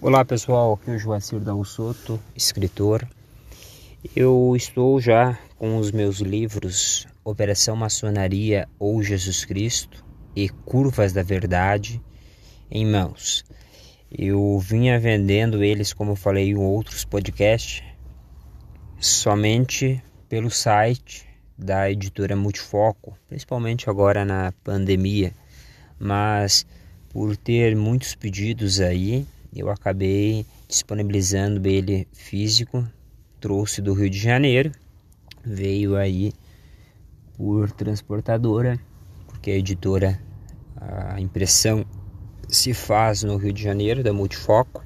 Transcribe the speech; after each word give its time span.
Olá 0.00 0.24
pessoal, 0.24 0.74
aqui 0.74 0.92
é 0.92 0.94
o 0.94 0.98
Joacir 0.98 1.40
Dal 1.40 1.64
Soto, 1.64 2.20
escritor. 2.36 3.04
Eu 4.14 4.54
estou 4.54 5.00
já 5.00 5.36
com 5.56 5.76
os 5.76 5.90
meus 5.90 6.20
livros 6.20 7.08
Operação 7.24 7.74
Maçonaria 7.74 8.68
ou 8.78 9.02
Jesus 9.02 9.44
Cristo 9.44 10.04
e 10.36 10.48
Curvas 10.48 11.12
da 11.12 11.24
Verdade 11.24 12.00
em 12.70 12.86
mãos. 12.86 13.44
Eu 14.08 14.56
vinha 14.60 15.00
vendendo 15.00 15.64
eles, 15.64 15.92
como 15.92 16.14
falei 16.14 16.50
em 16.50 16.56
outros 16.56 17.04
podcasts, 17.04 17.82
somente 19.00 20.00
pelo 20.28 20.48
site 20.48 21.26
da 21.58 21.90
editora 21.90 22.36
Multifoco, 22.36 23.18
principalmente 23.28 23.90
agora 23.90 24.24
na 24.24 24.52
pandemia, 24.62 25.32
mas 25.98 26.64
por 27.08 27.36
ter 27.36 27.74
muitos 27.74 28.14
pedidos 28.14 28.78
aí, 28.78 29.26
eu 29.60 29.70
acabei 29.70 30.46
disponibilizando 30.68 31.66
ele 31.68 32.06
físico, 32.12 32.86
trouxe 33.40 33.82
do 33.82 33.92
Rio 33.92 34.08
de 34.08 34.18
Janeiro, 34.18 34.70
veio 35.44 35.96
aí 35.96 36.32
por 37.36 37.70
transportadora, 37.72 38.78
porque 39.26 39.50
a 39.50 39.56
editora, 39.56 40.20
a 40.76 41.20
impressão 41.20 41.84
se 42.48 42.72
faz 42.72 43.22
no 43.22 43.36
Rio 43.36 43.52
de 43.52 43.62
Janeiro, 43.62 44.02
da 44.02 44.12
Multifoco. 44.12 44.82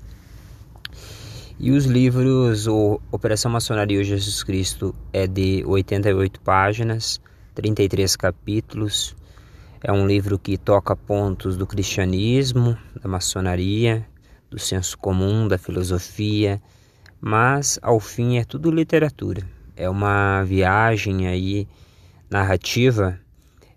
E 1.58 1.70
os 1.70 1.84
livros, 1.84 2.66
o 2.66 3.00
Operação 3.10 3.50
Maçonaria 3.50 4.00
e 4.00 4.04
Jesus 4.04 4.42
Cristo 4.42 4.94
é 5.12 5.26
de 5.26 5.62
88 5.66 6.40
páginas, 6.40 7.20
33 7.54 8.16
capítulos. 8.16 9.14
É 9.82 9.92
um 9.92 10.06
livro 10.06 10.38
que 10.38 10.56
toca 10.56 10.96
pontos 10.96 11.56
do 11.56 11.66
cristianismo, 11.66 12.76
da 13.00 13.08
maçonaria, 13.08 14.06
do 14.52 14.58
senso 14.58 14.98
comum, 14.98 15.48
da 15.48 15.56
filosofia, 15.56 16.60
mas 17.18 17.78
ao 17.80 17.98
fim 17.98 18.36
é 18.36 18.44
tudo 18.44 18.70
literatura. 18.70 19.42
É 19.74 19.88
uma 19.88 20.44
viagem 20.44 21.26
aí 21.26 21.66
narrativa. 22.28 23.18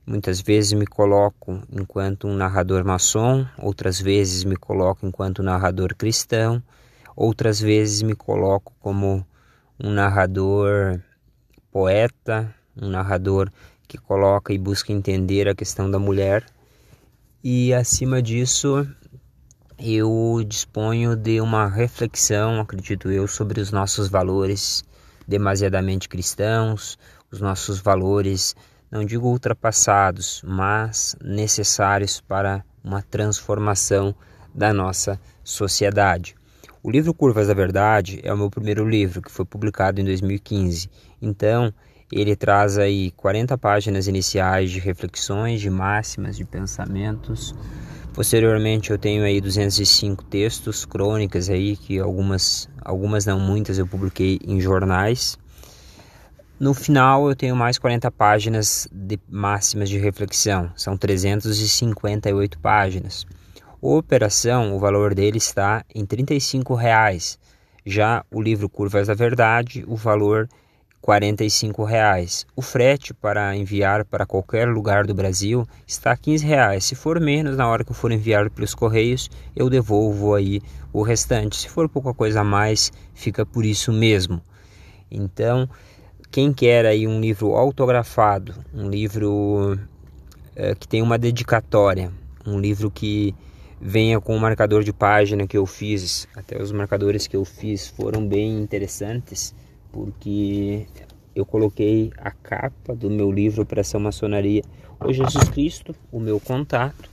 Muitas 0.05 0.41
vezes 0.41 0.73
me 0.73 0.86
coloco 0.86 1.61
enquanto 1.72 2.27
um 2.27 2.36
narrador 2.36 2.83
maçom, 2.83 3.45
outras 3.58 4.02
vezes 4.02 4.44
me 4.44 4.58
coloco 4.58 5.08
enquanto 5.08 5.41
narrador 5.41 5.95
cristão, 5.95 6.61
outras 7.16 7.61
vezes 7.61 8.02
me 8.02 8.14
coloco 8.14 8.73
como 8.81 9.25
um 9.81 9.89
narrador 9.89 10.99
poeta, 11.71 12.53
um 12.75 12.89
narrador 12.89 13.49
que 13.88 13.97
coloca 13.97 14.52
e 14.52 14.58
busca 14.58 14.92
entender 14.92 15.47
a 15.47 15.55
questão 15.55 15.89
da 15.89 15.97
mulher. 15.97 16.44
E 17.42 17.73
acima 17.73 18.21
disso, 18.21 18.86
eu 19.77 20.43
disponho 20.47 21.15
de 21.15 21.41
uma 21.41 21.67
reflexão, 21.67 22.61
acredito 22.61 23.11
eu, 23.11 23.27
sobre 23.27 23.59
os 23.59 23.71
nossos 23.71 24.07
valores 24.07 24.83
demasiadamente 25.27 26.07
cristãos, 26.07 26.97
os 27.31 27.41
nossos 27.41 27.79
valores, 27.79 28.55
não 28.89 29.03
digo 29.03 29.27
ultrapassados, 29.27 30.41
mas 30.45 31.15
necessários 31.21 32.21
para 32.21 32.63
uma 32.83 33.01
transformação 33.01 34.15
da 34.53 34.73
nossa 34.73 35.19
sociedade. 35.43 36.35
O 36.81 36.89
livro 36.89 37.13
Curvas 37.13 37.47
da 37.47 37.53
Verdade 37.53 38.21
é 38.23 38.33
o 38.33 38.37
meu 38.37 38.49
primeiro 38.49 38.87
livro, 38.87 39.21
que 39.21 39.31
foi 39.31 39.43
publicado 39.43 39.99
em 39.99 40.05
2015. 40.05 40.89
Então, 41.21 41.73
ele 42.11 42.35
traz 42.35 42.77
aí 42.77 43.11
40 43.11 43.57
páginas 43.57 44.07
iniciais 44.07 44.69
de 44.69 44.79
reflexões, 44.79 45.59
de 45.59 45.69
máximas, 45.69 46.37
de 46.37 46.45
pensamentos 46.45 47.55
Posteriormente 48.16 48.91
eu 48.91 48.97
tenho 48.97 49.25
aí 49.25 49.41
205 49.41 50.23
textos, 50.23 50.85
crônicas 50.85 51.49
aí 51.49 51.75
que 51.75 51.99
algumas, 51.99 52.69
algumas 52.81 53.25
não 53.25 53.38
muitas 53.38 53.77
eu 53.77 53.85
publiquei 53.85 54.39
em 54.47 54.61
jornais. 54.61 55.38
No 56.58 56.73
final 56.73 57.27
eu 57.27 57.36
tenho 57.36 57.58
mais 57.58 57.77
40 57.77 58.09
páginas 58.11 58.87
de 58.89 59.20
máximas 59.30 59.89
de 59.89 59.98
reflexão, 59.98 60.71
são 60.77 60.95
358 60.95 62.58
páginas. 62.59 63.27
O 63.81 63.98
Operação, 63.98 64.73
o 64.73 64.80
valor 64.80 65.14
dele 65.14 65.37
está 65.37 65.83
em 65.93 66.05
35 66.05 66.73
reais. 66.73 67.37
Já 67.86 68.23
o 68.32 68.42
livro 68.42 68.70
Curvas 68.70 69.08
da 69.08 69.14
Verdade, 69.14 69.83
o 69.86 69.97
valor 69.97 70.47
45 71.05 71.83
reais. 71.83 72.48
O 72.55 72.64
frete 72.64 73.14
para 73.14 73.55
enviar 73.55 74.04
para 74.04 74.26
qualquer 74.26 74.67
lugar 74.67 75.05
do 75.05 75.14
Brasil 75.14 75.64
está 75.86 76.14
a 76.14 76.17
15 76.17 76.43
reais. 76.43 76.83
Se 76.83 76.95
for 76.95 77.20
menos, 77.20 77.55
na 77.55 77.67
hora 77.67 77.83
que 77.83 77.92
eu 77.92 77.95
for 77.95 78.11
enviar 78.11 78.49
pelos 78.49 78.73
correios, 78.73 79.30
eu 79.55 79.70
devolvo 79.70 80.33
aí 80.33 80.64
o 80.92 81.04
restante. 81.04 81.58
Se 81.58 81.70
for 81.70 81.88
pouca 81.88 82.11
coisa 82.11 82.42
a 82.42 82.44
mais, 82.44 82.92
fica 83.14 83.45
por 83.45 83.64
isso 83.64 83.94
mesmo. 83.94 84.42
Então, 85.11 85.70
quem 86.32 86.52
quer 86.52 86.88
aí 86.88 87.05
um 87.05 87.21
livro 87.21 87.54
autografado, 87.54 88.55
um 88.73 88.89
livro 88.89 89.77
é, 90.55 90.73
que 90.73 90.88
tem 90.88 91.04
uma 91.04 91.20
dedicatória, 91.20 92.11
um 92.48 92.60
livro 92.60 92.89
que 92.89 93.36
venha 93.80 94.20
com 94.20 94.36
o 94.36 94.39
marcador 94.39 94.83
de 94.83 94.92
página 94.92 95.45
que 95.45 95.55
eu 95.55 95.67
fiz, 95.67 96.27
até 96.36 96.60
os 96.60 96.71
marcadores 96.71 97.27
que 97.27 97.38
eu 97.38 97.45
fiz 97.45 97.88
foram 97.89 98.27
bem 98.27 98.60
interessantes 98.60 99.54
porque 99.95 100.86
eu 101.33 101.45
coloquei 101.45 102.11
a 102.17 102.30
capa 102.30 102.94
do 102.94 103.10
meu 103.10 103.32
livro 103.32 103.61
Operação 103.61 103.98
Maçonaria 103.98 104.61
O 105.00 105.14
Jesus 105.14 105.48
Cristo, 105.48 105.95
o 106.11 106.20
meu 106.20 106.38
contato, 106.38 107.10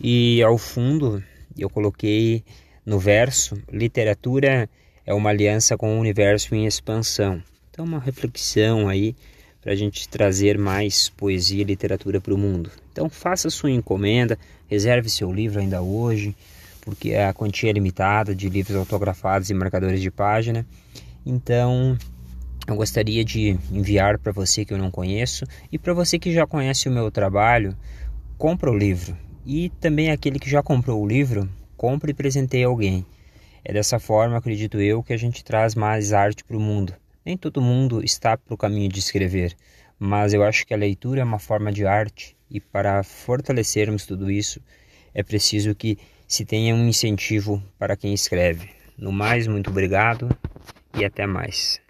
e 0.00 0.42
ao 0.42 0.56
fundo 0.56 1.22
eu 1.56 1.68
coloquei 1.68 2.42
no 2.84 2.98
verso 2.98 3.62
Literatura 3.70 4.70
é 5.04 5.12
uma 5.12 5.28
aliança 5.28 5.76
com 5.76 5.98
o 5.98 6.00
universo 6.00 6.54
em 6.54 6.64
expansão. 6.64 7.42
Então, 7.70 7.84
uma 7.84 7.98
reflexão 7.98 8.88
aí 8.88 9.14
para 9.60 9.72
a 9.72 9.76
gente 9.76 10.08
trazer 10.08 10.56
mais 10.56 11.10
poesia 11.10 11.60
e 11.60 11.64
literatura 11.64 12.22
para 12.22 12.32
o 12.32 12.38
mundo. 12.38 12.70
Então, 12.90 13.10
faça 13.10 13.50
sua 13.50 13.70
encomenda, 13.70 14.38
reserve 14.66 15.10
seu 15.10 15.30
livro 15.30 15.60
ainda 15.60 15.82
hoje, 15.82 16.34
porque 16.80 17.14
a 17.16 17.34
quantia 17.34 17.68
é 17.68 17.72
limitada 17.72 18.34
de 18.34 18.48
livros 18.48 18.76
autografados 18.76 19.50
e 19.50 19.54
marcadores 19.54 20.00
de 20.00 20.10
página. 20.10 20.66
Então, 21.26 21.96
eu 22.66 22.76
gostaria 22.76 23.24
de 23.24 23.58
enviar 23.70 24.18
para 24.18 24.32
você 24.32 24.64
que 24.64 24.72
eu 24.72 24.78
não 24.78 24.90
conheço 24.90 25.44
e 25.70 25.78
para 25.78 25.92
você 25.92 26.18
que 26.18 26.32
já 26.32 26.46
conhece 26.46 26.88
o 26.88 26.92
meu 26.92 27.10
trabalho, 27.10 27.76
compra 28.38 28.70
o 28.70 28.76
livro. 28.76 29.16
E 29.44 29.68
também 29.80 30.10
aquele 30.10 30.38
que 30.38 30.48
já 30.48 30.62
comprou 30.62 31.02
o 31.02 31.06
livro, 31.06 31.48
compre 31.76 32.12
e 32.12 32.14
presenteie 32.14 32.64
alguém. 32.64 33.04
É 33.62 33.72
dessa 33.72 33.98
forma, 33.98 34.38
acredito 34.38 34.80
eu, 34.80 35.02
que 35.02 35.12
a 35.12 35.16
gente 35.16 35.44
traz 35.44 35.74
mais 35.74 36.12
arte 36.12 36.42
para 36.44 36.56
o 36.56 36.60
mundo. 36.60 36.94
Nem 37.24 37.36
todo 37.36 37.60
mundo 37.60 38.02
está 38.02 38.36
para 38.36 38.54
o 38.54 38.58
caminho 38.58 38.88
de 38.88 38.98
escrever, 38.98 39.54
mas 39.98 40.32
eu 40.32 40.42
acho 40.42 40.66
que 40.66 40.74
a 40.74 40.76
leitura 40.76 41.20
é 41.20 41.24
uma 41.24 41.38
forma 41.38 41.72
de 41.72 41.86
arte 41.86 42.36
e 42.50 42.60
para 42.60 43.02
fortalecermos 43.02 44.06
tudo 44.06 44.30
isso 44.30 44.60
é 45.14 45.22
preciso 45.22 45.74
que 45.74 45.98
se 46.26 46.44
tenha 46.44 46.74
um 46.74 46.88
incentivo 46.88 47.62
para 47.78 47.96
quem 47.96 48.12
escreve. 48.12 48.68
No 48.96 49.12
mais, 49.12 49.46
muito 49.46 49.70
obrigado 49.70 50.28
e 50.98 51.04
até 51.04 51.26
mais. 51.26 51.80